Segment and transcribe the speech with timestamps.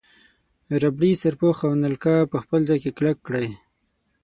[0.81, 3.49] ربړي سرپوښ او نلکه په خپل ځای کې کلک کړئ.